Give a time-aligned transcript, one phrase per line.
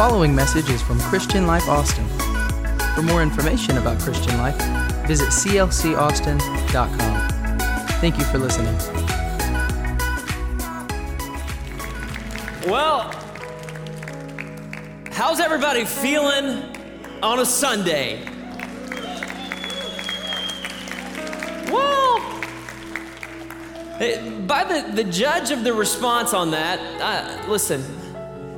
[0.00, 2.08] following message is from Christian Life Austin.
[2.94, 4.56] For more information about Christian Life,
[5.06, 7.28] visit clcaustin.com.
[8.00, 8.74] Thank you for listening.
[12.66, 13.12] Well,
[15.10, 16.62] how's everybody feeling
[17.22, 18.24] on a Sunday?
[21.70, 22.40] Well,
[24.00, 27.99] eh, by the, the judge of the response on that, uh, listen,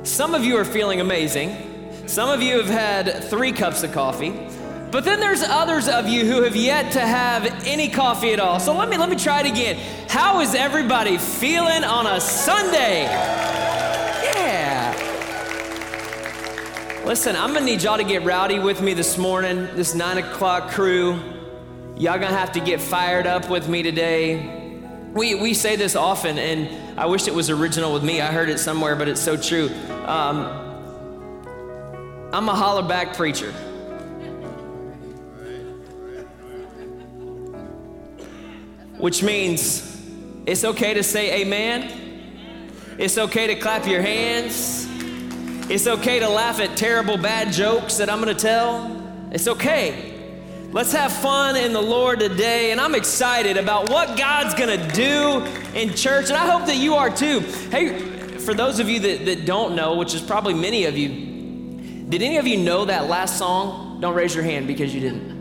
[0.03, 2.07] some of you are feeling amazing.
[2.07, 4.31] Some of you have had three cups of coffee.
[4.91, 8.59] But then there's others of you who have yet to have any coffee at all.
[8.59, 9.77] So let me let me try it again.
[10.07, 13.03] How is everybody feeling on a Sunday?
[14.23, 14.93] Yeah.
[17.05, 20.69] Listen, I'm gonna need y'all to get rowdy with me this morning, this nine o'clock
[20.69, 21.13] crew.
[21.95, 24.79] Y'all gonna have to get fired up with me today.
[25.13, 28.21] We, we say this often, and I wish it was original with me.
[28.21, 29.69] I heard it somewhere, but it's so true.
[30.05, 30.45] Um,
[32.33, 33.53] I'm a holler back preacher.
[38.97, 40.01] Which means
[40.45, 42.95] it's okay to say amen.
[42.97, 44.87] It's okay to clap your hands.
[45.69, 49.29] It's okay to laugh at terrible bad jokes that I'm gonna tell.
[49.31, 50.09] It's okay.
[50.73, 52.71] Let's have fun in the Lord today.
[52.71, 56.29] And I'm excited about what God's gonna do in church.
[56.29, 57.39] And I hope that you are too.
[57.71, 61.09] Hey, for those of you that, that don't know, which is probably many of you,
[62.09, 63.99] did any of you know that last song?
[64.01, 65.33] Don't raise your hand because you didn't.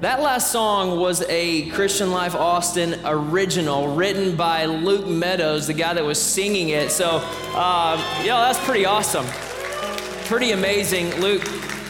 [0.00, 5.92] That last song was a Christian Life Austin original written by Luke Meadows, the guy
[5.94, 6.90] that was singing it.
[6.90, 7.20] So,
[7.54, 9.26] uh, that's pretty awesome.
[10.24, 11.10] Pretty amazing.
[11.20, 11.44] Luke,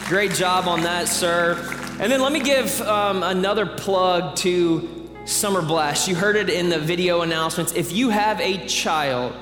[0.07, 1.57] great job on that, sir.
[1.99, 6.07] And then let me give um, another plug to Summer Blast.
[6.07, 7.73] You heard it in the video announcements.
[7.73, 9.33] If you have a child,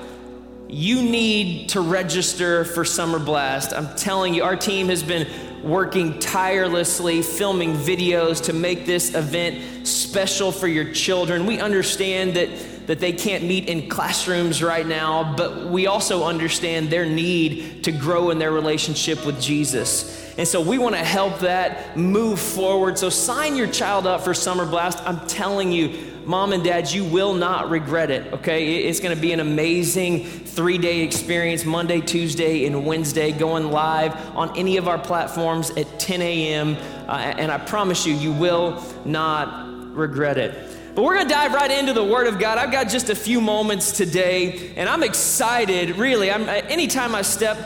[0.72, 3.72] you need to register for Summer Blast.
[3.72, 5.28] I'm telling you, our team has been
[5.62, 11.44] working tirelessly, filming videos to make this event special for your children.
[11.44, 16.88] We understand that, that they can't meet in classrooms right now, but we also understand
[16.88, 20.29] their need to grow in their relationship with Jesus.
[20.40, 22.96] And so we want to help that move forward.
[22.96, 24.98] So sign your child up for Summer Blast.
[25.04, 28.84] I'm telling you, mom and dad, you will not regret it, okay?
[28.84, 34.16] It's going to be an amazing three day experience Monday, Tuesday, and Wednesday, going live
[34.34, 36.74] on any of our platforms at 10 a.m.
[37.06, 40.78] Uh, and I promise you, you will not regret it.
[40.94, 42.56] But we're going to dive right into the Word of God.
[42.56, 46.30] I've got just a few moments today, and I'm excited, really.
[46.30, 47.58] I'm, anytime I step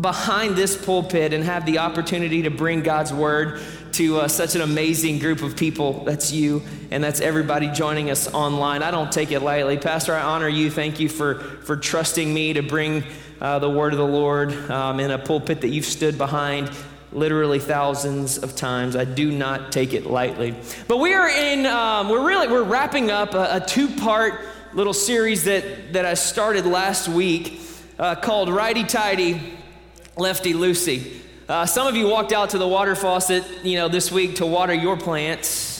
[0.00, 3.60] behind this pulpit and have the opportunity to bring God's Word
[3.92, 6.04] to uh, such an amazing group of people.
[6.04, 8.82] That's you, and that's everybody joining us online.
[8.82, 9.78] I don't take it lightly.
[9.78, 10.70] Pastor, I honor you.
[10.70, 13.04] Thank you for, for trusting me to bring
[13.40, 16.70] uh, the word of the Lord um, in a pulpit that you've stood behind
[17.12, 18.96] literally thousands of times.
[18.96, 20.56] I do not take it lightly.
[20.88, 24.40] But we are in, um, we're really, we're wrapping up a, a two part
[24.72, 27.60] little series that, that I started last week
[27.98, 29.40] uh, called Righty Tighty,
[30.16, 31.20] Lefty Loosey.
[31.48, 34.46] Uh, some of you walked out to the water faucet, you know, this week to
[34.46, 35.72] water your plants,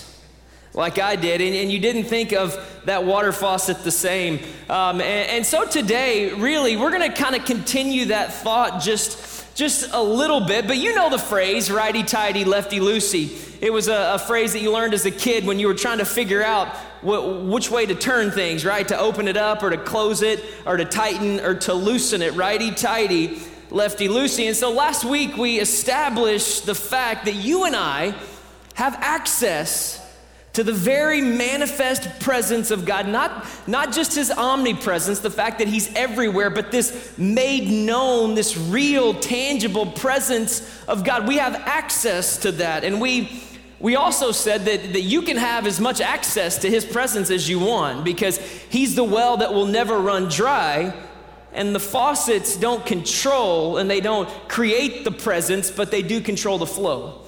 [0.74, 4.40] like I did, and, and you didn't think of that water faucet the same.
[4.68, 9.54] Um, and, and so today, really, we're going to kind of continue that thought just,
[9.56, 10.66] just a little bit.
[10.66, 13.62] But you know the phrase, righty tighty, lefty loosey.
[13.62, 15.98] It was a, a, phrase that you learned as a kid when you were trying
[15.98, 16.68] to figure out
[17.02, 18.86] wh- which way to turn things, right?
[18.88, 22.34] To open it up or to close it or to tighten or to loosen it,
[22.34, 23.40] righty tighty
[23.74, 24.46] lefty loosey.
[24.46, 28.14] And so last week we established the fact that you and I
[28.74, 30.00] have access
[30.54, 35.66] to the very manifest presence of God, not, not just his omnipresence, the fact that
[35.66, 41.26] he's everywhere, but this made known, this real, tangible presence of God.
[41.26, 42.84] We have access to that.
[42.84, 43.42] And we
[43.80, 47.50] we also said that, that you can have as much access to his presence as
[47.50, 48.38] you want because
[48.70, 50.94] he's the well that will never run dry
[51.54, 56.58] and the faucets don't control and they don't create the presence, but they do control
[56.58, 57.22] the flow.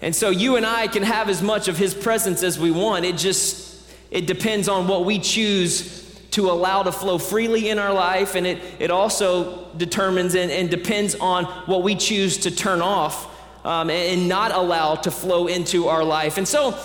[0.00, 3.04] And so you and I can have as much of his presence as we want.
[3.04, 3.74] It just
[4.10, 8.46] it depends on what we choose to allow to flow freely in our life, and
[8.46, 13.30] it, it also determines and, and depends on what we choose to turn off
[13.64, 16.38] um, and not allow to flow into our life.
[16.38, 16.78] And so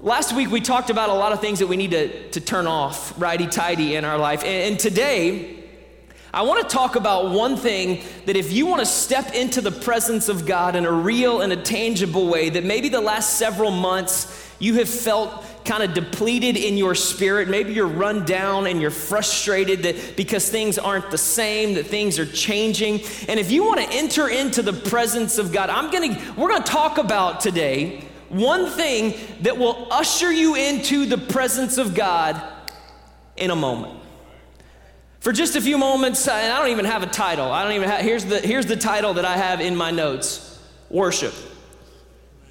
[0.00, 2.66] last week we talked about a lot of things that we need to, to turn
[2.66, 4.40] off righty tighty in our life.
[4.40, 5.61] And, and today,
[6.34, 9.70] I want to talk about one thing that if you want to step into the
[9.70, 13.70] presence of God in a real and a tangible way, that maybe the last several
[13.70, 17.48] months you have felt kind of depleted in your spirit.
[17.48, 22.18] Maybe you're run down and you're frustrated that because things aren't the same, that things
[22.18, 23.00] are changing.
[23.28, 26.48] And if you want to enter into the presence of God, I'm going to we're
[26.48, 31.94] going to talk about today one thing that will usher you into the presence of
[31.94, 32.42] God
[33.36, 34.01] in a moment.
[35.22, 37.52] For just a few moments, and I don't even have a title.
[37.52, 40.60] I don't even have, here's the, here's the title that I have in my notes
[40.90, 41.32] Worship.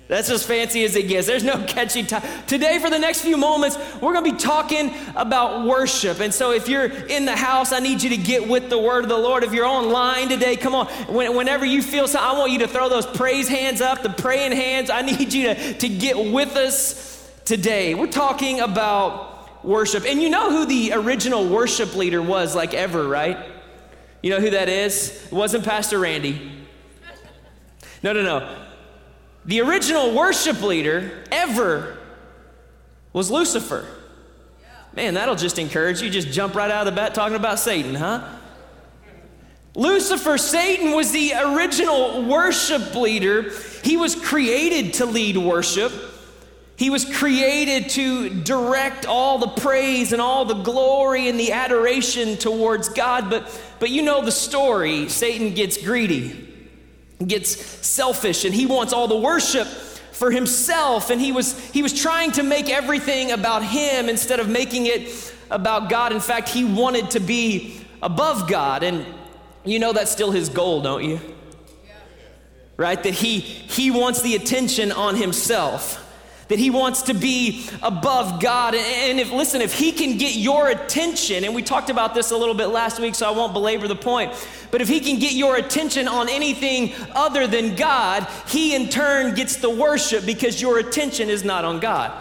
[0.08, 1.28] That's as fancy as it gets.
[1.28, 2.30] There's no catchy title.
[2.48, 6.22] Today, for the next few moments, we're going to be talking about worship.
[6.22, 9.04] And so, if you're in the house, I need you to get with the word
[9.04, 9.44] of the Lord.
[9.44, 10.88] If you're online today, come on.
[11.14, 14.10] When, whenever you feel so, I want you to throw those praise hands up, the
[14.10, 14.90] praying hands.
[14.90, 17.96] I need you to, to get with us today.
[17.96, 19.31] We're talking about
[19.64, 20.06] worship.
[20.06, 23.38] And you know who the original worship leader was, like ever, right?
[24.22, 25.26] You know who that is?
[25.26, 26.52] It wasn't Pastor Randy.
[28.04, 28.58] No, no, no.
[29.46, 31.98] The original worship leader ever
[33.14, 33.86] was Lucifer.
[34.94, 36.10] Man, that'll just encourage you.
[36.10, 38.28] Just jump right out of the bat talking about Satan, huh?
[39.74, 43.52] Lucifer, Satan, was the original worship leader.
[43.84, 45.94] He was created to lead worship.
[46.82, 52.38] He was created to direct all the praise and all the glory and the adoration
[52.38, 53.30] towards God.
[53.30, 55.08] But, but you know the story.
[55.08, 56.48] Satan gets greedy
[57.28, 57.56] gets
[57.86, 61.12] selfish and he wants all the worship for himself.
[61.12, 65.36] And he was he was trying to make everything about him instead of making it
[65.52, 66.12] about God.
[66.12, 68.82] In fact he wanted to be above God.
[68.82, 69.06] And
[69.64, 71.20] you know that's still his goal don't you?
[72.76, 73.04] Right?
[73.04, 76.08] That he he wants the attention on himself
[76.52, 78.76] that he wants to be above God.
[78.76, 82.38] And if, listen, if he can get your attention, and we talked about this a
[82.38, 84.34] little bit last week, so I won't belabor the point,
[84.70, 89.34] but if he can get your attention on anything other than God, he in turn
[89.34, 92.12] gets the worship because your attention is not on God.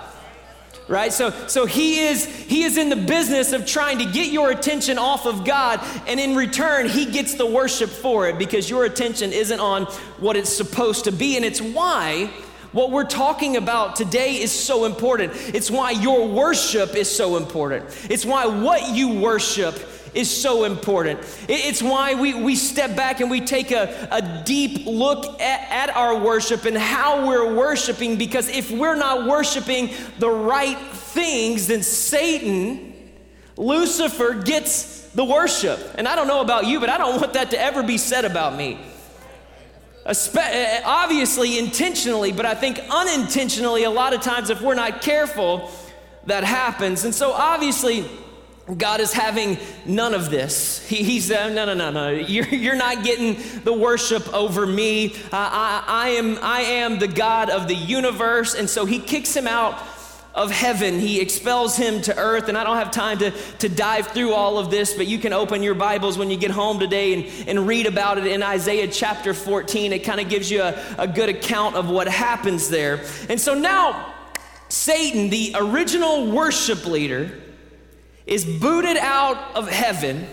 [0.86, 1.12] Right?
[1.12, 4.98] So so he is he is in the business of trying to get your attention
[4.98, 5.78] off of god
[6.08, 9.84] and in return he gets the worship for it because your attention isn't on
[10.18, 11.36] what it's supposed to be.
[11.36, 12.28] And it's why
[12.72, 15.32] what we're talking about today is so important.
[15.54, 17.84] It's why your worship is so important.
[18.08, 19.74] It's why what you worship
[20.14, 21.20] is so important.
[21.48, 25.96] It's why we, we step back and we take a, a deep look at, at
[25.96, 31.82] our worship and how we're worshiping, because if we're not worshiping the right things, then
[31.82, 32.92] Satan,
[33.56, 35.78] Lucifer, gets the worship.
[35.96, 38.24] And I don't know about you, but I don't want that to ever be said
[38.24, 38.78] about me.
[40.10, 45.70] Eh, obviously intentionally, but I think unintentionally, a lot of times, if we're not careful,
[46.26, 47.04] that happens.
[47.04, 48.04] And so, obviously,
[48.76, 50.84] God is having none of this.
[50.86, 52.10] He, he's uh, no, no, no, no.
[52.10, 55.14] You're, you're not getting the worship over me.
[55.14, 59.34] Uh, I, I am, I am the God of the universe, and so He kicks
[59.34, 59.80] him out
[60.34, 60.98] of heaven.
[60.98, 62.48] He expels him to earth.
[62.48, 65.32] And I don't have time to, to dive through all of this, but you can
[65.32, 68.88] open your Bibles when you get home today and, and read about it in Isaiah
[68.88, 69.92] chapter 14.
[69.92, 73.04] It kind of gives you a, a good account of what happens there.
[73.28, 74.14] And so now,
[74.68, 77.40] Satan, the original worship leader,
[78.24, 80.28] is booted out of heaven.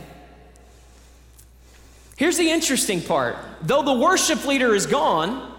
[2.18, 5.56] Here's the interesting part though the worship leader is gone,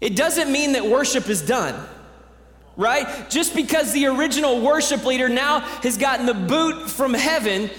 [0.00, 1.88] it doesn't mean that worship is done
[2.76, 3.28] right?
[3.30, 7.70] Just because the original worship leader now has gotten the boot from heaven,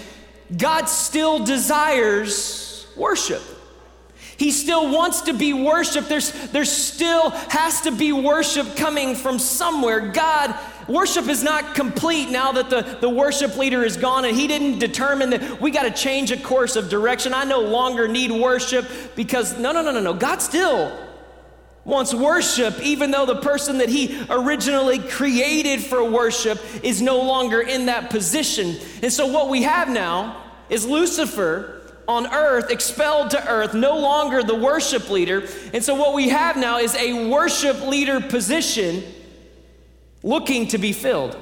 [0.56, 3.42] God still desires worship.
[4.38, 6.08] He still wants to be worshiped.
[6.08, 10.12] There's, there still has to be worship coming from somewhere.
[10.12, 10.54] God,
[10.88, 14.78] worship is not complete now that the, the worship leader is gone and he didn't
[14.78, 17.32] determine that we got to change a course of direction.
[17.32, 20.12] I no longer need worship because, no, no, no, no, no.
[20.12, 21.05] God still
[21.86, 27.60] wants worship, even though the person that he originally created for worship is no longer
[27.60, 28.76] in that position.
[29.02, 34.42] And so, what we have now is Lucifer on earth, expelled to earth, no longer
[34.42, 35.46] the worship leader.
[35.72, 39.04] And so, what we have now is a worship leader position
[40.22, 41.38] looking to be filled.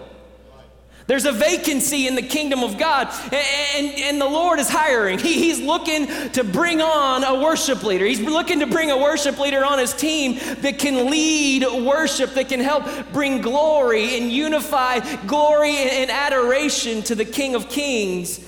[1.07, 5.19] There's a vacancy in the kingdom of God, and, and, and, the Lord is hiring.
[5.19, 8.07] He, he's looking to bring on a worship leader.
[8.07, 12.49] He's looking to bring a worship leader on his team that can lead worship, that
[12.49, 18.41] can help bring glory and unify glory and adoration to the King of Kings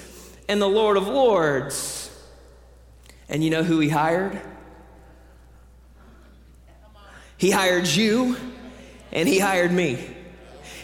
[0.49, 2.11] and the Lord of Lords.
[3.29, 4.41] And you know who he hired?
[7.37, 8.39] He hired you,
[9.13, 10.16] and he hired me.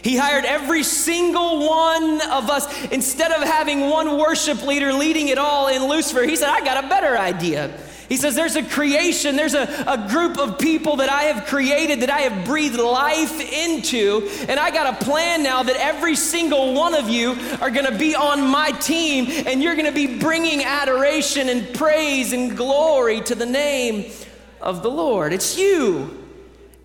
[0.03, 2.67] He hired every single one of us.
[2.91, 6.83] Instead of having one worship leader leading it all in Lucifer, he said, I got
[6.83, 7.73] a better idea.
[8.09, 12.01] He says, There's a creation, there's a, a group of people that I have created,
[12.01, 14.29] that I have breathed life into.
[14.49, 18.13] And I got a plan now that every single one of you are to be
[18.13, 23.45] on my team, and you're to be bringing adoration and praise and glory to the
[23.45, 24.11] name
[24.61, 25.31] of the Lord.
[25.31, 26.25] It's you,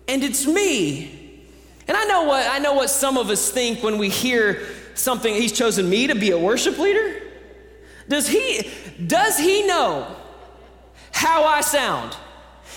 [0.07, 1.18] and it's me.
[1.89, 4.61] And I know what I know what some of us think when we hear
[4.93, 7.19] something he's chosen me to be a worship leader.
[8.07, 8.69] Does he
[9.07, 10.15] does he know
[11.11, 12.15] how I sound?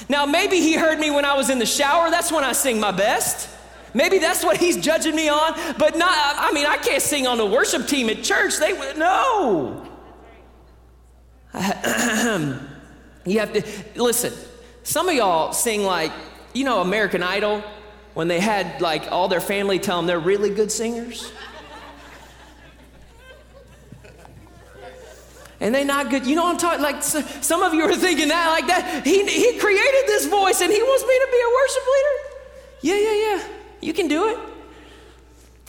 [0.09, 2.11] Now maybe he heard me when I was in the shower.
[2.11, 3.51] That's when I sing my best.
[3.93, 7.37] Maybe that's what he's judging me on, but not I mean I can't sing on
[7.37, 8.57] the worship team at church.
[8.57, 9.87] They would no.
[13.27, 13.63] you have to
[13.95, 14.33] listen.
[14.85, 16.13] Some of y'all sing like,
[16.55, 17.63] you know, American Idol
[18.15, 21.33] when they had like all their family tell them they're really good singers?
[25.61, 26.27] and they not good.
[26.27, 26.83] You know what I'm talking?
[26.83, 29.07] Like some of you are thinking that like that.
[29.07, 32.33] He he created this voice and he wants me to be a worship leader.
[32.83, 33.49] Yeah, yeah, yeah.
[33.81, 34.39] You can do it.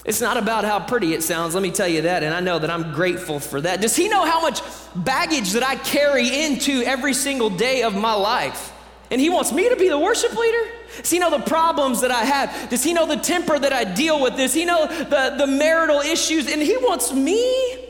[0.06, 2.60] It's not about how pretty it sounds, let me tell you that, and I know
[2.60, 3.80] that I'm grateful for that.
[3.80, 4.62] Does he know how much
[4.96, 8.74] baggage that I carry into every single day of my life?
[9.12, 10.72] And he wants me to be the worship leader?
[10.98, 12.70] Does he know the problems that I have?
[12.70, 14.38] Does he know the temper that I deal with?
[14.38, 16.52] Does he know the, the marital issues?
[16.52, 17.84] And he wants me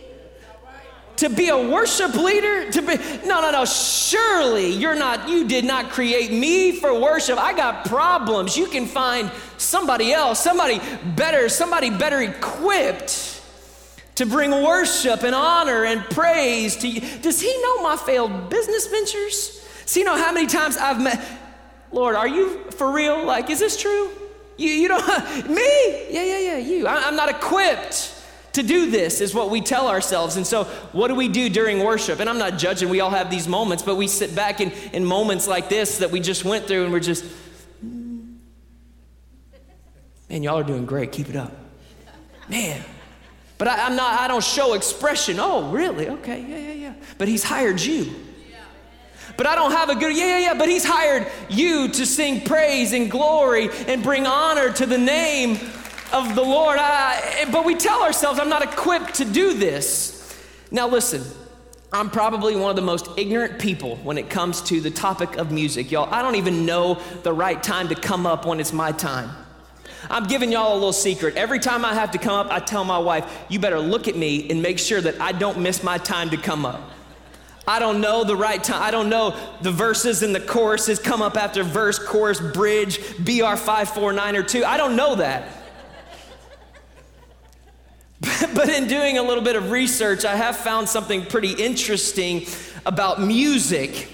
[1.17, 5.63] to be a worship leader to be no no no surely you're not you did
[5.63, 10.81] not create me for worship i got problems you can find somebody else somebody
[11.15, 13.41] better somebody better equipped
[14.15, 18.87] to bring worship and honor and praise to you does he know my failed business
[18.87, 21.42] ventures does he know how many times i've met
[21.93, 23.23] Lord, are you for real?
[23.23, 24.09] Like, is this true?
[24.57, 25.05] You, you don't,
[25.49, 26.11] me?
[26.11, 26.87] Yeah, yeah, yeah, you.
[26.87, 28.09] I, I'm not equipped
[28.53, 30.35] to do this, is what we tell ourselves.
[30.35, 32.19] And so, what do we do during worship?
[32.19, 35.05] And I'm not judging, we all have these moments, but we sit back in, in
[35.05, 37.25] moments like this that we just went through and we're just,
[37.81, 38.39] man,
[40.29, 41.11] y'all are doing great.
[41.11, 41.51] Keep it up.
[42.49, 42.83] Man.
[43.59, 45.37] But I, I'm not, I don't show expression.
[45.39, 46.09] Oh, really?
[46.09, 46.93] Okay, yeah, yeah, yeah.
[47.17, 48.13] But he's hired you
[49.37, 52.41] but I don't have a good, yeah, yeah, yeah, but he's hired you to sing
[52.41, 55.59] praise and glory and bring honor to the name
[56.11, 56.77] of the Lord.
[56.79, 60.37] I, but we tell ourselves, I'm not equipped to do this.
[60.71, 61.23] Now, listen,
[61.91, 65.51] I'm probably one of the most ignorant people when it comes to the topic of
[65.51, 65.91] music.
[65.91, 69.29] Y'all, I don't even know the right time to come up when it's my time.
[70.09, 71.35] I'm giving y'all a little secret.
[71.35, 74.15] Every time I have to come up, I tell my wife, you better look at
[74.15, 76.81] me and make sure that I don't miss my time to come up.
[77.67, 78.81] I don't know the right time.
[78.81, 83.55] I don't know the verses and the choruses come up after verse, chorus, bridge, BR
[83.55, 84.65] 549 or 2.
[84.65, 85.47] I don't know that.
[88.55, 92.45] but in doing a little bit of research, I have found something pretty interesting
[92.85, 94.09] about music.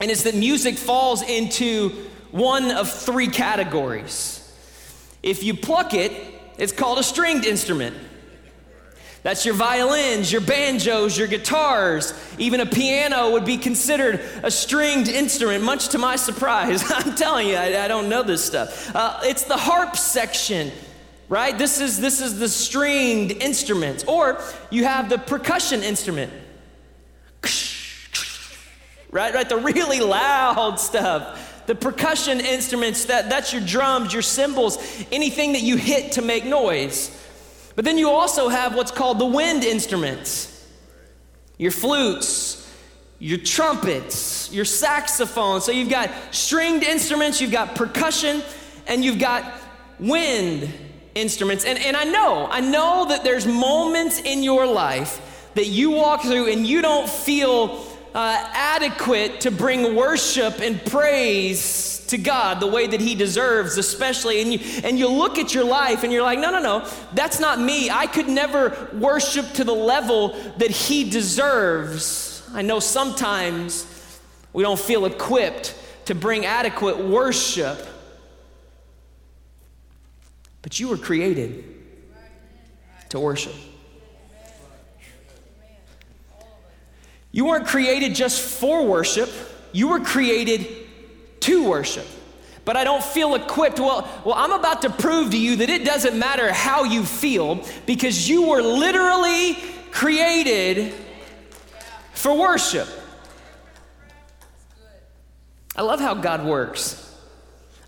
[0.00, 1.90] And it's that music falls into
[2.30, 4.36] one of three categories.
[5.22, 6.12] If you pluck it,
[6.56, 7.96] it's called a stringed instrument.
[9.22, 12.14] That's your violins, your banjos, your guitars.
[12.38, 16.82] Even a piano would be considered a stringed instrument, much to my surprise.
[16.90, 18.94] I'm telling you, I, I don't know this stuff.
[18.94, 20.72] Uh, it's the harp section,
[21.28, 21.56] right?
[21.56, 24.04] This is, this is the stringed instruments.
[24.04, 26.32] Or you have the percussion instrument,
[29.10, 29.34] right?
[29.34, 31.66] Right, the really loud stuff.
[31.66, 34.78] The percussion instruments, that, that's your drums, your cymbals,
[35.12, 37.14] anything that you hit to make noise.
[37.80, 40.68] But then you also have what's called the wind instruments
[41.56, 42.70] your flutes,
[43.18, 45.62] your trumpets, your saxophone.
[45.62, 48.42] So you've got stringed instruments, you've got percussion,
[48.86, 49.50] and you've got
[49.98, 50.70] wind
[51.14, 51.64] instruments.
[51.64, 56.20] And, and I know, I know that there's moments in your life that you walk
[56.20, 57.82] through and you don't feel
[58.14, 64.42] uh, adequate to bring worship and praise to God the way that He deserves, especially.
[64.42, 67.38] And you, and you look at your life and you're like, no, no, no, that's
[67.38, 67.88] not me.
[67.88, 72.42] I could never worship to the level that He deserves.
[72.52, 73.86] I know sometimes
[74.52, 75.76] we don't feel equipped
[76.06, 77.78] to bring adequate worship,
[80.62, 81.64] but you were created
[83.10, 83.54] to worship.
[87.30, 89.30] You weren't created just for worship,
[89.70, 90.79] you were created
[91.50, 92.06] to worship.
[92.64, 93.80] But I don't feel equipped.
[93.80, 97.64] Well, well, I'm about to prove to you that it doesn't matter how you feel
[97.86, 99.56] because you were literally
[99.90, 100.94] created
[102.12, 102.88] for worship.
[105.74, 107.06] I love how God works.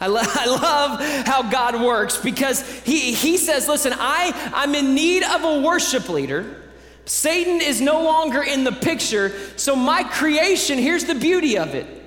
[0.00, 4.94] I, lo- I love how God works because he, he says, listen, I, I'm in
[4.94, 6.60] need of a worship leader.
[7.04, 9.32] Satan is no longer in the picture.
[9.56, 12.01] So, my creation, here's the beauty of it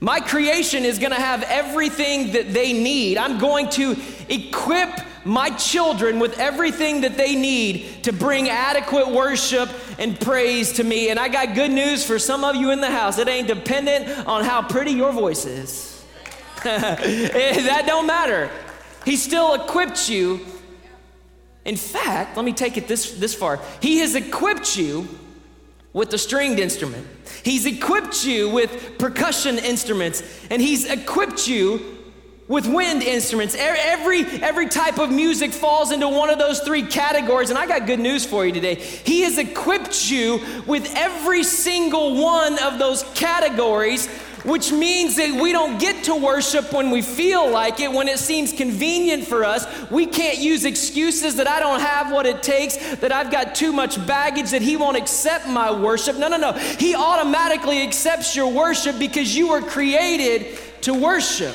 [0.00, 3.18] My creation is going to have everything that they need.
[3.18, 3.96] I'm going to
[4.28, 4.90] equip
[5.24, 11.10] my children with everything that they need to bring adequate worship and praise to me.
[11.10, 13.18] And I got good news for some of you in the house.
[13.18, 15.94] It ain't dependent on how pretty your voice is.
[16.64, 18.50] Eh, that don't matter.
[19.04, 20.44] He still equipped you.
[21.64, 23.60] In fact, let me take it this, this far.
[23.80, 25.08] He has equipped you
[25.98, 27.04] with the stringed instrument.
[27.42, 31.98] He's equipped you with percussion instruments, and He's equipped you
[32.46, 33.54] with wind instruments.
[33.58, 37.50] Every, every type of music falls into one of those three categories.
[37.50, 38.76] And I got good news for you today.
[38.76, 44.08] He has equipped you with every single one of those categories
[44.44, 48.18] which means that we don't get to worship when we feel like it, when it
[48.18, 49.66] seems convenient for us.
[49.90, 53.72] We can't use excuses that I don't have what it takes, that I've got too
[53.72, 56.16] much baggage, that He won't accept my worship.
[56.16, 56.52] No, no, no.
[56.52, 61.54] He automatically accepts your worship because you were created to worship.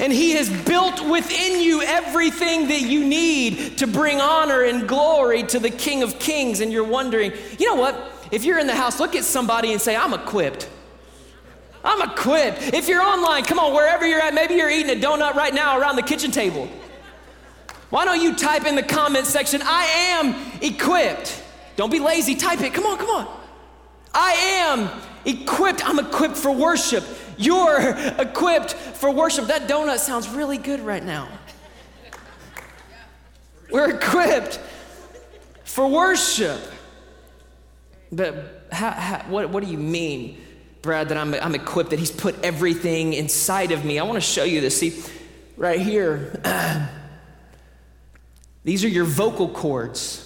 [0.00, 5.42] And He has built within you everything that you need to bring honor and glory
[5.44, 6.60] to the King of Kings.
[6.60, 8.12] And you're wondering, you know what?
[8.30, 10.68] If you're in the house, look at somebody and say, I'm equipped.
[11.84, 12.74] I'm equipped.
[12.74, 15.78] If you're online, come on, wherever you're at, maybe you're eating a donut right now
[15.78, 16.68] around the kitchen table.
[17.90, 21.42] Why don't you type in the comment section, I am equipped?
[21.76, 22.72] Don't be lazy, type it.
[22.72, 23.40] Come on, come on.
[24.14, 24.90] I am
[25.24, 25.86] equipped.
[25.86, 27.04] I'm equipped for worship.
[27.36, 27.78] You're
[28.18, 29.46] equipped for worship.
[29.48, 31.28] That donut sounds really good right now.
[33.70, 34.60] We're equipped
[35.64, 36.60] for worship.
[38.12, 40.40] But how, how, what, what do you mean?
[40.84, 43.98] Brad, that I'm, I'm equipped, that He's put everything inside of me.
[43.98, 44.78] I want to show you this.
[44.78, 45.02] See,
[45.56, 46.40] right here,
[48.64, 50.23] these are your vocal cords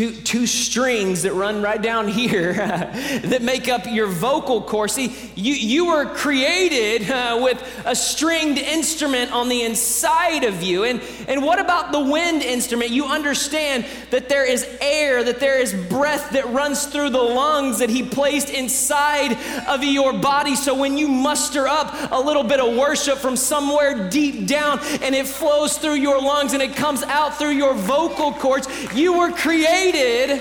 [0.00, 4.90] two, two strings that run right down here that make up your vocal cord.
[4.90, 10.84] See, you, you were created uh, with a stringed instrument on the inside of you.
[10.84, 12.92] And, and what about the wind instrument?
[12.92, 17.80] You understand that there is air, that there is breath that runs through the lungs
[17.80, 19.36] that He placed inside
[19.68, 20.56] of your body.
[20.56, 25.14] So when you muster up a little bit of worship from somewhere deep down and
[25.14, 29.30] it flows through your lungs and it comes out through your vocal cords, you were
[29.32, 30.40] created created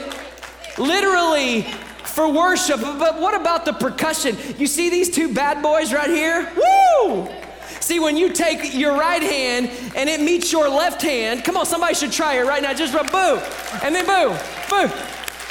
[0.78, 1.64] literally
[2.04, 2.80] for worship.
[2.82, 4.38] But what about the percussion?
[4.58, 6.52] You see these two bad boys right here?
[6.56, 7.30] Woo!
[7.80, 11.66] See, when you take your right hand and it meets your left hand, come on,
[11.66, 12.74] somebody should try it right now.
[12.74, 13.38] Just rub, boo,
[13.84, 14.36] and then boo,
[14.70, 14.94] boo.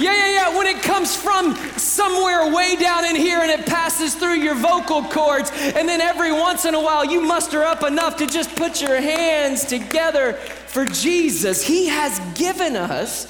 [0.01, 0.57] Yeah, yeah, yeah.
[0.57, 5.03] When it comes from somewhere way down in here and it passes through your vocal
[5.03, 8.81] cords, and then every once in a while you muster up enough to just put
[8.81, 11.65] your hands together for Jesus.
[11.65, 13.27] He has given us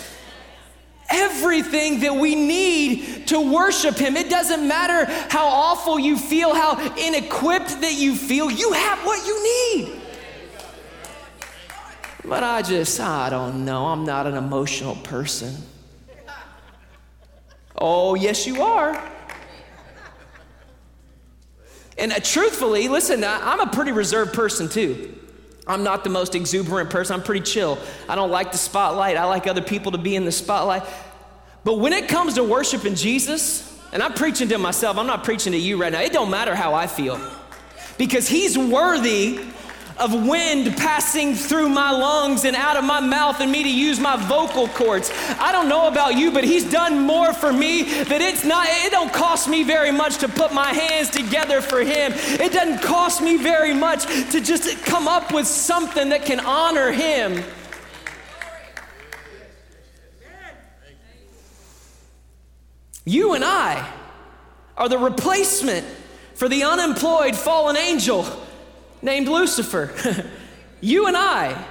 [1.11, 4.17] everything that we need to worship Him.
[4.17, 9.27] It doesn't matter how awful you feel, how inequipped that you feel, you have what
[9.27, 10.01] you need.
[12.25, 15.55] But I just, I don't know, I'm not an emotional person.
[17.75, 19.01] Oh, yes, you are.
[21.97, 25.18] And uh, truthfully, listen, I, I'm a pretty reserved person too.
[25.69, 27.15] I'm not the most exuberant person.
[27.15, 27.79] I'm pretty chill.
[28.09, 29.17] I don't like the spotlight.
[29.17, 30.83] I like other people to be in the spotlight.
[31.63, 35.53] But when it comes to worshiping Jesus, and I'm preaching to myself, I'm not preaching
[35.53, 36.01] to you right now.
[36.01, 37.21] It don't matter how I feel.
[37.99, 39.41] Because he's worthy
[39.99, 43.99] of wind passing through my lungs and out of my mouth and me to use
[43.99, 45.11] my vocal cords.
[45.39, 48.93] I don't know about you, but he's done more for me that it's not it
[48.93, 52.13] don't cost me very much to put my hands together for him.
[52.15, 56.93] It doesn't cost me very much to just come up with something that can honor
[56.93, 57.43] him.
[63.05, 63.91] You and I
[64.77, 65.85] are the replacement
[66.35, 68.27] for the unemployed fallen angel
[69.03, 69.91] named Lucifer.
[70.81, 71.65] you and I.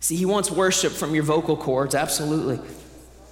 [0.00, 2.60] See, he wants worship from your vocal cords, absolutely.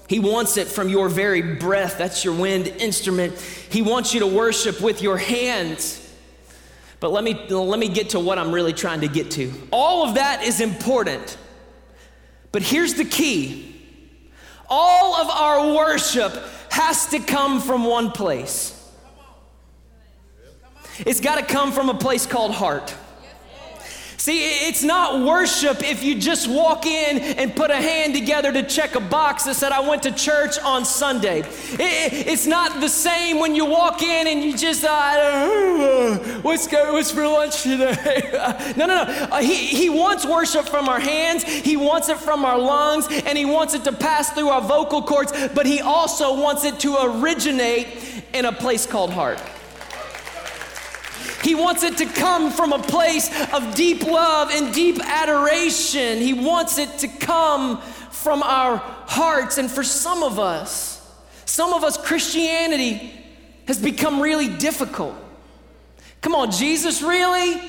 [0.08, 1.98] He wants it from your very breath.
[1.98, 3.38] That's your wind instrument.
[3.70, 5.98] He wants you to worship with your hands.
[7.00, 9.52] But let me, let me get to what I'm really trying to get to.
[9.70, 11.36] All of that is important.
[12.52, 13.68] But here's the key
[14.68, 16.32] all of our worship
[16.70, 18.71] has to come from one place.
[20.98, 22.94] It's got to come from a place called heart.
[24.22, 28.62] See, it's not worship if you just walk in and put a hand together to
[28.62, 31.42] check a box that said, I went to church on Sunday.
[31.72, 36.92] it's not the same when you walk in and you just, uh, what's, going?
[36.92, 38.30] what's for lunch today?
[38.76, 39.02] no, no, no.
[39.02, 43.36] Uh, he, he wants worship from our hands, He wants it from our lungs, and
[43.36, 46.96] He wants it to pass through our vocal cords, but He also wants it to
[47.02, 47.88] originate
[48.32, 49.42] in a place called heart.
[51.42, 56.18] He wants it to come from a place of deep love and deep adoration.
[56.18, 59.58] He wants it to come from our hearts.
[59.58, 61.00] And for some of us,
[61.44, 63.12] some of us, Christianity
[63.66, 65.16] has become really difficult.
[66.20, 67.60] Come on, Jesus, really?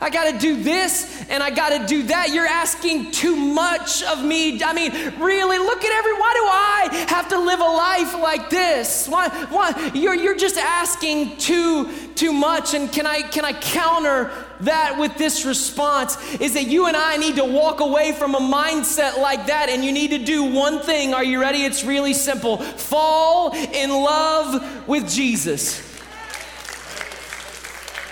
[0.00, 2.30] I got to do this and I got to do that.
[2.30, 4.62] You're asking too much of me.
[4.62, 6.12] I mean, really, look at every.
[6.12, 9.08] Why do I have to live a life like this?
[9.08, 9.28] Why?
[9.46, 9.92] Why?
[9.94, 12.74] You're you're just asking too too much.
[12.74, 14.30] And can I can I counter
[14.60, 16.16] that with this response?
[16.40, 19.84] Is that you and I need to walk away from a mindset like that, and
[19.84, 21.14] you need to do one thing.
[21.14, 21.64] Are you ready?
[21.64, 22.58] It's really simple.
[22.58, 25.82] Fall in love with Jesus.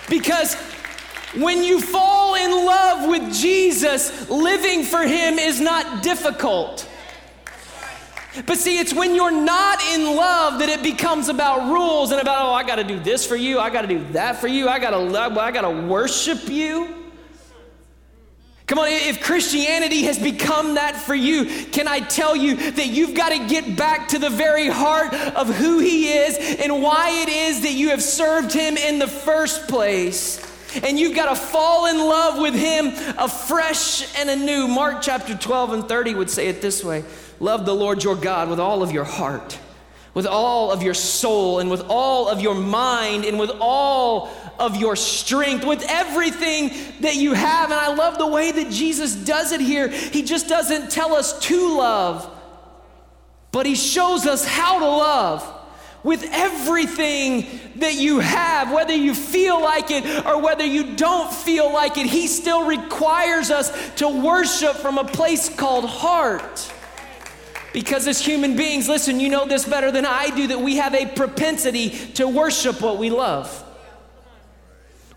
[0.07, 0.55] Because
[1.41, 6.89] when you fall in love with Jesus, living for Him is not difficult.
[8.45, 12.49] But see, it's when you're not in love that it becomes about rules and about,
[12.49, 14.67] oh, I got to do this for you, I got to do that for you,
[14.67, 17.05] I got to love, I got to worship you.
[18.67, 23.13] Come on, if Christianity has become that for you, can I tell you that you've
[23.13, 27.29] got to get back to the very heart of who He is and why it
[27.29, 30.44] is that you have served Him in the first place?
[30.83, 34.67] And you've got to fall in love with Him afresh and anew.
[34.67, 37.03] Mark chapter 12 and 30 would say it this way
[37.39, 39.59] Love the Lord your God with all of your heart,
[40.13, 44.77] with all of your soul, and with all of your mind, and with all of
[44.77, 47.71] your strength, with everything that you have.
[47.71, 49.89] And I love the way that Jesus does it here.
[49.89, 52.29] He just doesn't tell us to love,
[53.51, 55.54] but He shows us how to love
[56.05, 61.73] with everything that you have, whether you feel like it or whether you don't feel
[61.73, 62.05] like it.
[62.05, 66.71] He still requires us to worship from a place called heart.
[67.73, 70.93] Because as human beings, listen, you know this better than I do that we have
[70.93, 73.63] a propensity to worship what we love.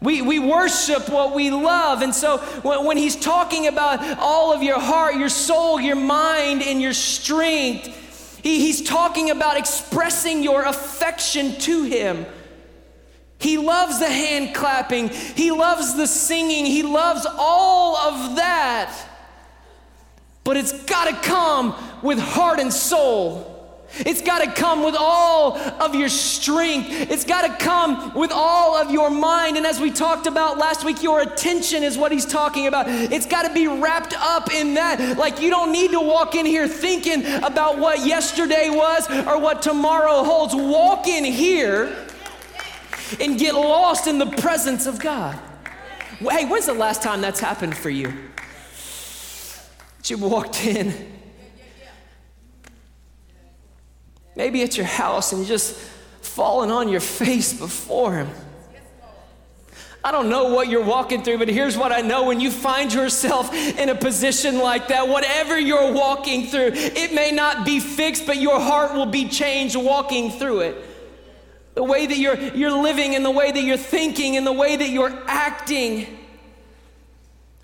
[0.01, 2.01] We, we worship what we love.
[2.01, 6.63] And so when, when he's talking about all of your heart, your soul, your mind,
[6.63, 8.08] and your strength,
[8.49, 12.25] he, he's talking about expressing your affection to Him.
[13.39, 18.97] He loves the hand clapping, He loves the singing, He loves all of that.
[20.45, 23.48] But it's got to come with heart and soul.
[23.97, 26.89] It's got to come with all of your strength.
[26.91, 29.57] It's got to come with all of your mind.
[29.57, 32.87] And as we talked about last week, your attention is what he's talking about.
[32.89, 35.17] It's got to be wrapped up in that.
[35.17, 39.63] Like you don't need to walk in here thinking about what yesterday was or what
[39.63, 40.55] tomorrow holds.
[40.55, 42.07] Walk in here
[43.21, 45.39] and get lost in the presence of God.
[46.19, 48.13] Hey, when's the last time that's happened for you?
[50.05, 51.18] You walked in
[54.39, 55.75] Maybe at your house and you're just
[56.21, 58.29] falling on your face before Him.
[60.05, 62.23] I don't know what you're walking through, but here's what I know.
[62.25, 67.33] When you find yourself in a position like that, whatever you're walking through, it may
[67.33, 70.77] not be fixed, but your heart will be changed walking through it.
[71.75, 74.77] The way that you're, you're living and the way that you're thinking and the way
[74.77, 76.17] that you're acting.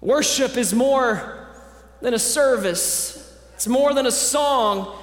[0.02, 1.46] Worship is more
[2.00, 5.02] than a service, it's more than a song.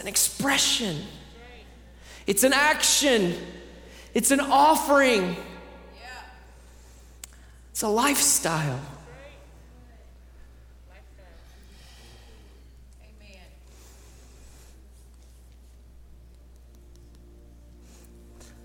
[0.00, 0.96] It's an expression,
[2.26, 3.34] it's an action,
[4.14, 5.36] it's an offering,
[7.70, 8.80] it's a lifestyle.
[10.88, 10.94] I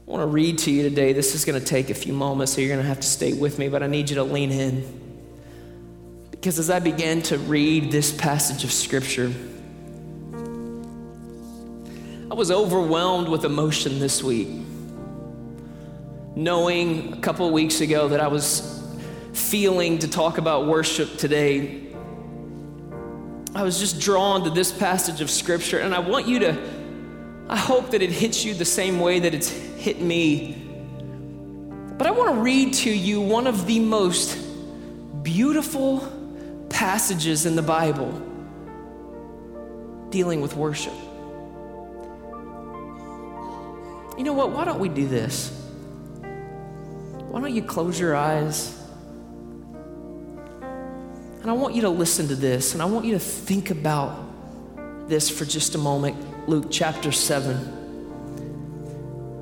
[0.06, 1.12] want to read to you today.
[1.12, 3.34] This is going to take a few moments, so you're going to have to stay
[3.34, 5.28] with me, but I need you to lean in.
[6.32, 9.34] Because as I began to read this passage of Scripture,
[12.36, 14.50] I was overwhelmed with emotion this week,
[16.36, 18.84] knowing a couple weeks ago that I was
[19.32, 21.93] feeling to talk about worship today.
[23.56, 26.58] I was just drawn to this passage of Scripture, and I want you to,
[27.48, 30.62] I hope that it hits you the same way that it's hit me.
[31.98, 34.38] But I want to read to you one of the most
[35.24, 36.06] beautiful
[36.67, 38.12] passages in the Bible
[40.10, 40.91] dealing with worship.
[44.17, 44.51] You know what?
[44.51, 45.51] Why don't we do this?
[47.30, 48.82] Why don't you close your eyes?
[50.62, 54.17] And I want you to listen to this and I want you to think about
[55.10, 56.49] this for just a moment.
[56.49, 57.56] Luke chapter 7.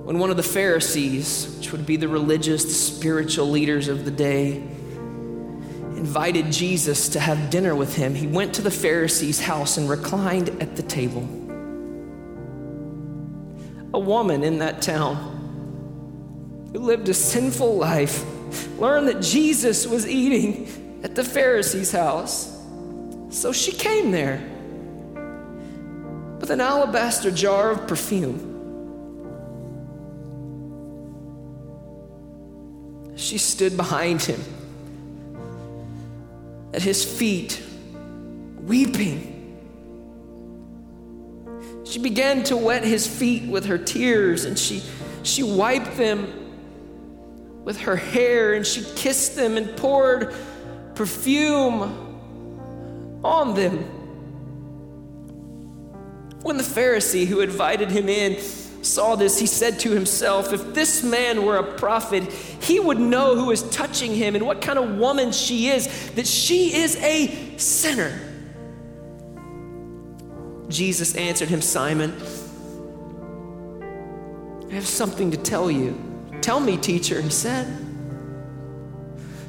[0.06, 4.12] When one of the Pharisees, which would be the religious, the spiritual leaders of the
[4.12, 4.58] day,
[5.96, 10.50] invited Jesus to have dinner with him, he went to the Pharisee's house and reclined
[10.62, 11.22] at the table.
[13.94, 18.26] A woman in that town who lived a sinful life
[18.80, 22.58] learned that Jesus was eating at the Pharisee's house.
[23.30, 24.42] So she came there
[26.40, 28.50] with an alabaster jar of perfume.
[33.16, 34.42] She stood behind him
[36.74, 37.62] at his feet,
[38.64, 39.33] weeping.
[41.86, 44.82] She began to wet his feet with her tears, and she,
[45.24, 46.28] she wiped them
[47.64, 50.34] with her hair, and she kissed them and poured
[50.96, 51.82] perfume
[53.24, 53.80] on them.
[56.44, 58.40] When the Pharisee who invited him in
[58.84, 63.36] saw this, he said to himself, If this man were a prophet, he would know
[63.36, 67.58] who is touching him and what kind of woman she is, that she is a
[67.58, 68.33] sinner.
[70.74, 72.14] Jesus answered him, Simon,
[74.70, 75.96] I have something to tell you.
[76.42, 77.68] Tell me, teacher, he said.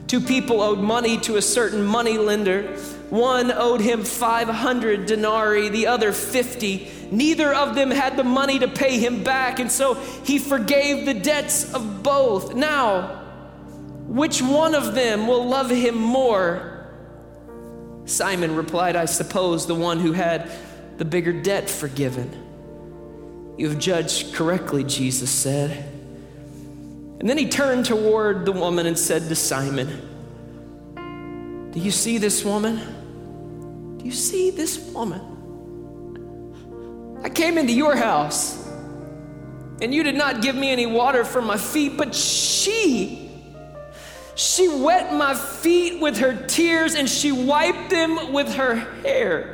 [0.07, 2.77] Two people owed money to a certain money lender.
[3.09, 6.91] One owed him 500 denarii, the other 50.
[7.11, 11.15] Neither of them had the money to pay him back, and so he forgave the
[11.15, 12.55] debts of both.
[12.55, 13.23] Now,
[14.07, 16.87] which one of them will love him more?
[18.05, 20.51] Simon replied, I suppose the one who had
[20.97, 22.31] the bigger debt forgiven.
[23.57, 25.71] You have judged correctly, Jesus said.
[27.21, 29.89] And then he turned toward the woman and said to Simon,
[31.73, 33.97] Do you see this woman?
[33.99, 35.31] Do you see this woman?
[37.23, 38.65] I came into your house
[39.81, 43.31] and you did not give me any water for my feet, but she,
[44.35, 49.54] she wet my feet with her tears and she wiped them with her hair.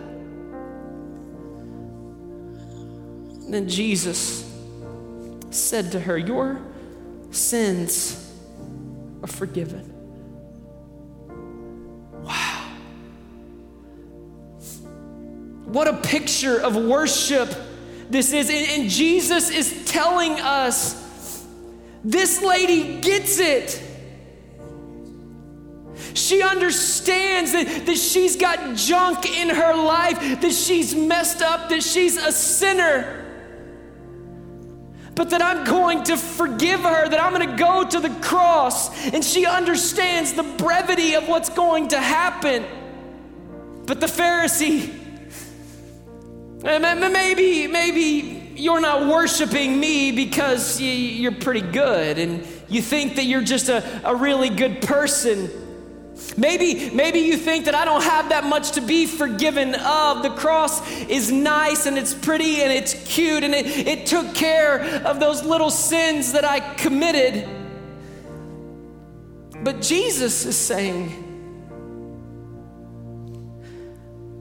[3.53, 4.49] Then Jesus
[5.49, 6.61] said to her, Your
[7.31, 8.33] sins
[9.21, 9.87] are forgiven.
[12.23, 12.71] Wow.
[15.65, 17.53] What a picture of worship
[18.09, 18.49] this is.
[18.49, 21.45] And, Jesus is telling us
[22.03, 23.81] this lady gets it.
[26.13, 31.83] She understands that, that she's got junk in her life, that she's messed up, that
[31.83, 33.20] she's a sinner
[35.15, 38.89] but that I'm going to forgive her, that I'm going to go to the cross.
[39.07, 42.65] And she understands the brevity of what's going to happen.
[43.85, 44.89] But the Pharisee,
[46.63, 53.41] maybe, maybe you're not worshiping me because you're pretty good and you think that you're
[53.41, 55.49] just a, a really good person.
[56.37, 60.23] Maybe, maybe you think that I don't have that much to be forgiven of.
[60.23, 64.79] The cross is nice and it's pretty and it's cute and it, it took care
[65.05, 67.47] of those little sins that I committed.
[69.63, 71.27] But Jesus is saying,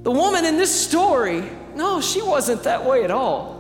[0.03, 3.60] the woman in this story, no, she wasn't that way at all.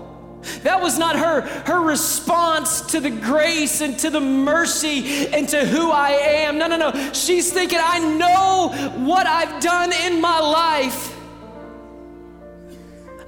[0.62, 5.64] That was not her, her response to the grace and to the mercy and to
[5.64, 6.58] who I am.
[6.58, 7.12] No, no, no.
[7.12, 8.72] She's thinking, I know
[9.04, 11.16] what I've done in my life.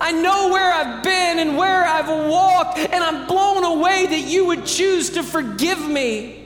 [0.01, 4.47] I know where I've been and where I've walked, and I'm blown away that you
[4.47, 6.42] would choose to forgive me.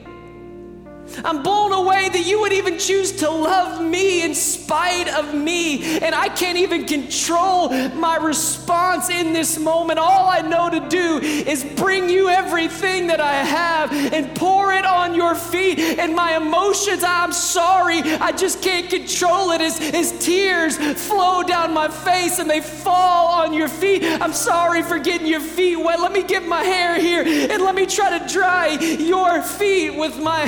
[1.25, 5.99] I'm blown away that you would even choose to love me in spite of me.
[5.99, 9.99] And I can't even control my response in this moment.
[9.99, 14.85] All I know to do is bring you everything that I have and pour it
[14.85, 15.79] on your feet.
[15.79, 21.73] And my emotions, I'm sorry, I just can't control it as, as tears flow down
[21.73, 24.03] my face and they fall on your feet.
[24.05, 26.01] I'm sorry for getting your feet wet.
[26.01, 30.19] Let me get my hair here and let me try to dry your feet with
[30.19, 30.47] my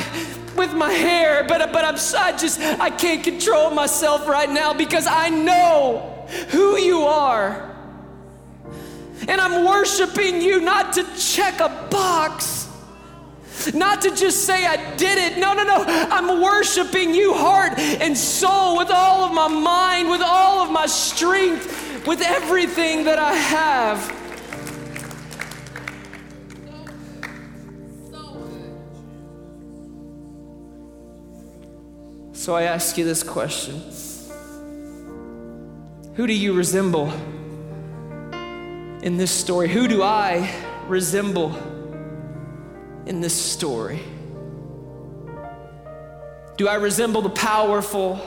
[0.59, 5.07] with my hair, but, but I'm, I just, I can't control myself right now because
[5.07, 7.65] I know who you are.
[9.27, 12.69] And I'm worshiping you not to check a box,
[13.75, 15.39] not to just say I did it.
[15.39, 15.85] No, no, no.
[15.87, 20.87] I'm worshiping you heart and soul with all of my mind, with all of my
[20.87, 24.18] strength, with everything that I have.
[32.39, 33.83] So I ask you this question
[36.15, 37.13] Who do you resemble
[39.03, 39.67] in this story?
[39.69, 40.49] Who do I
[40.87, 41.53] resemble
[43.07, 43.99] in this story?
[46.57, 48.21] Do I resemble the powerful,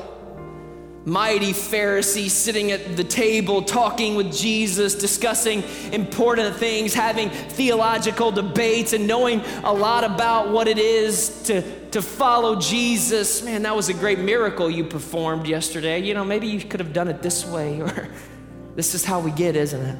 [1.05, 8.91] mighty Pharisee sitting at the table talking with Jesus, discussing important things, having theological debates,
[8.91, 13.43] and knowing a lot about what it is to, to follow Jesus?
[13.43, 15.99] Man, that was a great miracle you performed yesterday.
[15.99, 18.09] You know, maybe you could have done it this way, or
[18.75, 19.97] this is how we get, isn't it?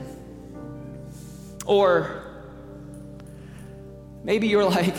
[1.66, 2.24] Or
[4.24, 4.96] maybe you're like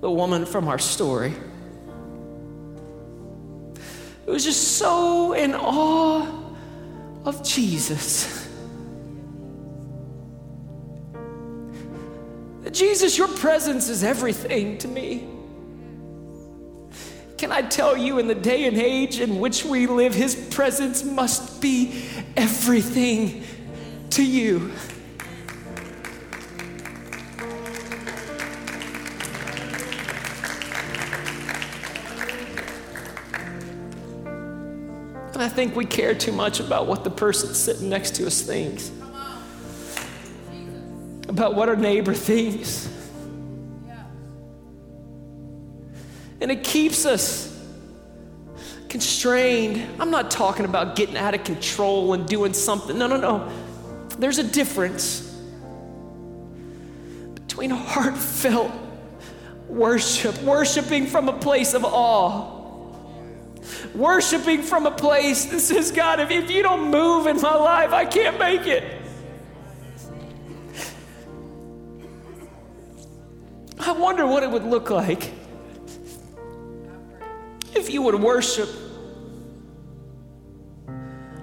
[0.00, 1.34] the woman from our story
[4.26, 6.26] It was just so in awe
[7.24, 8.48] of Jesus.
[12.72, 15.28] Jesus, your presence is everything to me.
[17.42, 21.02] Can I tell you, in the day and age in which we live, His presence
[21.02, 22.04] must be
[22.36, 23.42] everything
[24.10, 24.70] to you.
[35.32, 38.40] And I think we care too much about what the person sitting next to us
[38.40, 38.92] thinks,
[41.28, 42.91] about what our neighbor thinks.
[46.42, 47.48] And it keeps us
[48.88, 50.00] constrained.
[50.00, 52.98] I'm not talking about getting out of control and doing something.
[52.98, 53.48] No, no, no.
[54.18, 55.20] There's a difference
[57.34, 58.72] between heartfelt
[59.68, 62.58] worship, worshiping from a place of awe
[63.94, 67.92] worshiping from a place that says, God, if, if you don't move in my life,
[67.92, 69.00] I can't make it.
[73.78, 75.30] I wonder what it would look like
[77.82, 78.68] if you would worship,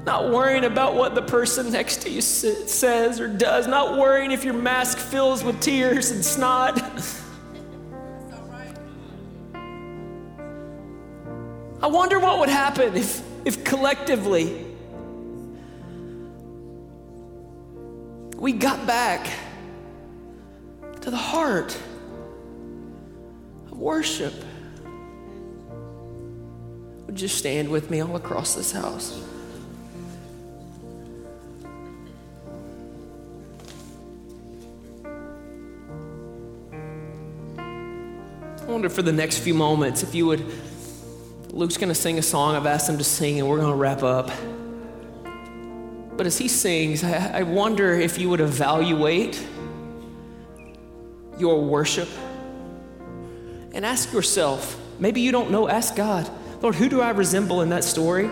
[0.06, 4.46] not worrying about what the person next to you says or does, not worrying if
[4.46, 6.82] your mask fills with tears and snot.
[11.82, 14.66] I wonder what would happen if, if collectively
[18.38, 19.30] we got back
[21.02, 21.78] to the heart
[23.70, 24.34] of worship.
[27.10, 29.20] Would you stand with me all across this house?
[37.58, 40.46] I wonder for the next few moments if you would
[41.50, 43.76] Luke's going to sing a song I've asked him to sing, and we're going to
[43.76, 44.30] wrap up.
[46.16, 49.44] But as he sings, I, I wonder if you would evaluate
[51.40, 52.10] your worship
[53.74, 56.30] and ask yourself maybe you don't know, ask God,
[56.62, 58.30] Lord, who do I resemble in that story?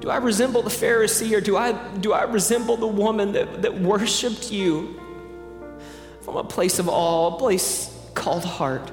[0.00, 3.74] Do I resemble the Pharisee or do I, do I resemble the woman that, that
[3.74, 5.00] worshiped you
[6.20, 8.92] from a place of awe, a place called heart?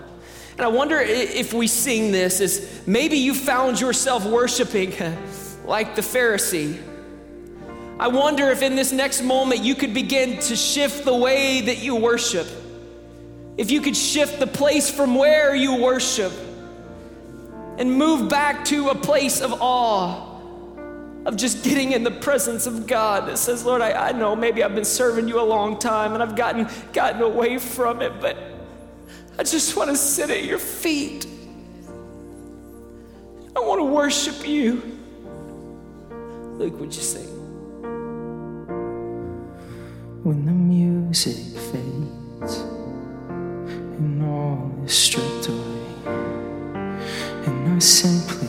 [0.54, 4.94] And I wonder if we sing this is maybe you found yourself worshiping
[5.66, 6.82] like the Pharisee.
[8.00, 11.80] I wonder if in this next moment you could begin to shift the way that
[11.80, 12.48] you worship.
[13.58, 16.32] If you could shift the place from where you worship
[17.78, 20.28] and move back to a place of awe,
[21.26, 24.64] of just getting in the presence of God that says, Lord, I, I know maybe
[24.64, 28.38] I've been serving you a long time and I've gotten, gotten away from it, but
[29.38, 31.26] I just want to sit at your feet.
[33.56, 35.00] I want to worship you.
[36.58, 37.28] Luke, would you sing?
[40.24, 41.38] When the music
[41.72, 45.31] fades and all is away,
[47.92, 48.41] and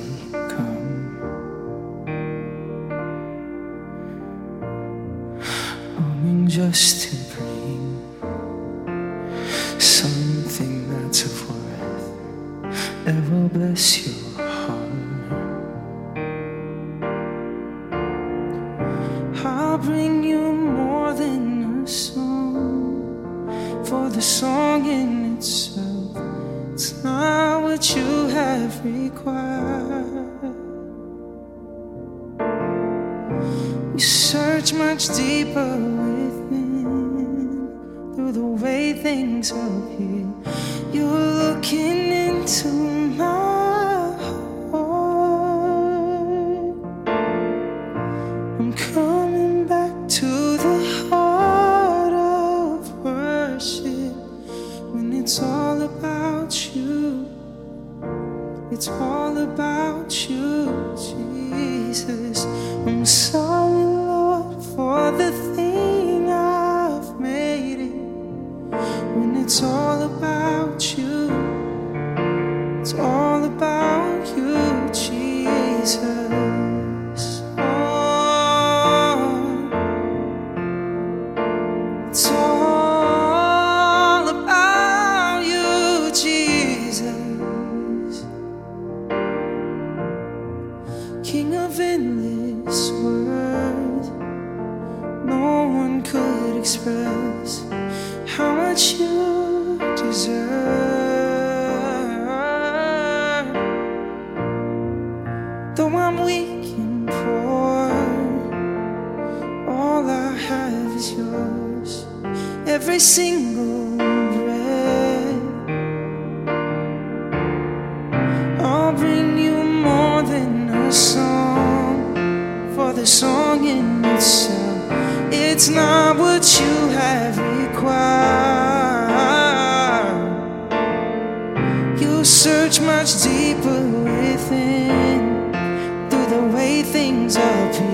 [136.83, 137.92] things appear.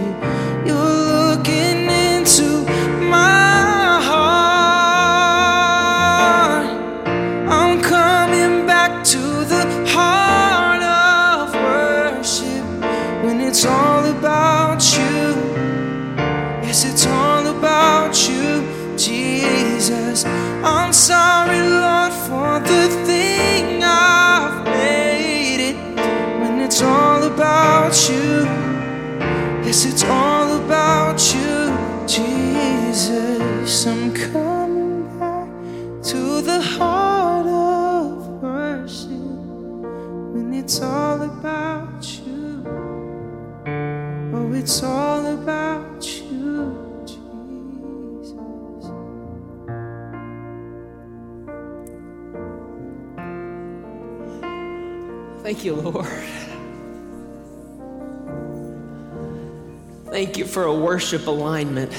[60.59, 61.93] For a worship alignment,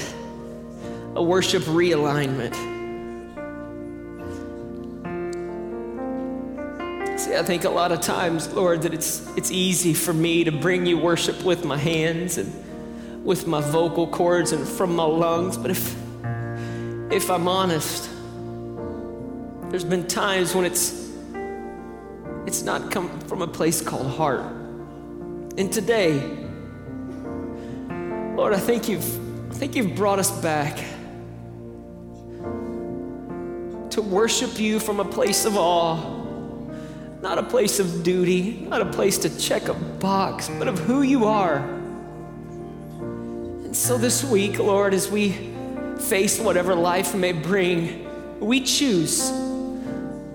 [1.14, 2.54] a worship realignment.
[7.18, 10.52] See, I think a lot of times, Lord, that it's, it's easy for me to
[10.52, 15.56] bring you worship with my hands and with my vocal cords and from my lungs.
[15.56, 15.96] But if,
[17.10, 18.10] if I'm honest,
[19.70, 21.08] there's been times when it's
[22.46, 24.44] it's not come from a place called heart.
[25.56, 26.39] And today,
[28.40, 30.78] Lord, I think you've I think you've brought us back
[33.90, 35.98] to worship you from a place of awe,
[37.20, 41.02] not a place of duty, not a place to check a box, but of who
[41.02, 41.58] you are.
[43.58, 45.32] And so this week, Lord, as we
[45.98, 48.08] face whatever life may bring,
[48.40, 49.30] we choose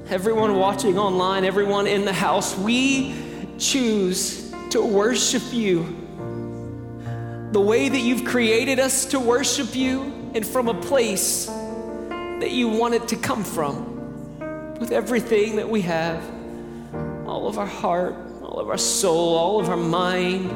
[0.09, 3.15] everyone watching online, everyone in the house, we
[3.57, 6.04] choose to worship you
[7.55, 10.01] the way that you've created us to worship you
[10.33, 15.79] and from a place that you want it to come from with everything that we
[15.79, 16.21] have
[17.25, 20.51] all of our heart, all of our soul, all of our mind,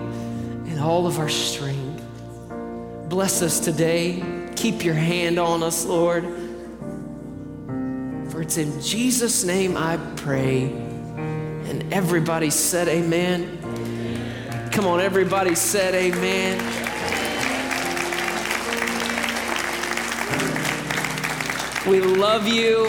[0.68, 2.04] and all of our strength.
[3.08, 4.22] Bless us today.
[4.58, 6.26] Keep your hand on us, Lord.
[8.30, 10.64] For it's in Jesus' name I pray.
[10.64, 13.56] And everybody said, Amen.
[14.74, 16.79] Come on, everybody said, Amen.
[21.88, 22.88] We love you.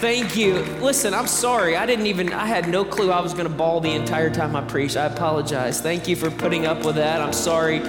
[0.00, 0.58] Thank you.
[0.80, 1.76] Listen, I'm sorry.
[1.76, 4.54] I didn't even, I had no clue I was going to bawl the entire time
[4.54, 4.96] I preached.
[4.96, 5.80] I apologize.
[5.80, 7.20] Thank you for putting up with that.
[7.20, 7.80] I'm sorry.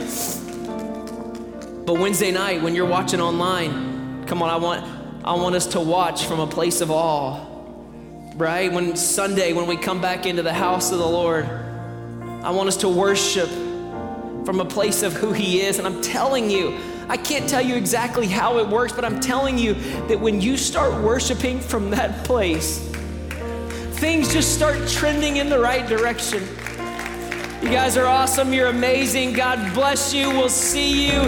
[1.86, 4.84] But Wednesday night, when you're watching online, come on, I want,
[5.24, 7.46] I want us to watch from a place of awe,
[8.36, 8.72] right?
[8.74, 12.78] When Sunday, when we come back into the house of the Lord, I want us
[12.78, 15.78] to worship from a place of who He is.
[15.78, 19.58] And I'm telling you, I can't tell you exactly how it works, but I'm telling
[19.58, 19.76] you
[20.08, 22.80] that when you start worshiping from that place,
[24.00, 26.44] things just start trending in the right direction.
[27.62, 28.54] You guys are awesome.
[28.54, 29.34] You're amazing.
[29.34, 30.30] God bless you.
[30.30, 31.20] We'll see you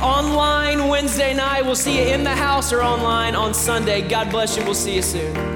[0.00, 1.64] online Wednesday night.
[1.64, 4.06] We'll see you in the house or online on Sunday.
[4.06, 4.64] God bless you.
[4.64, 5.51] We'll see you soon.